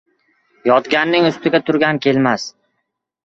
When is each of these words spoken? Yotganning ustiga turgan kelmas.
Yotganning 0.69 1.27
ustiga 1.29 1.61
turgan 1.69 2.01
kelmas. 2.07 2.47